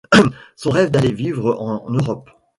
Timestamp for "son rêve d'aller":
0.55-1.11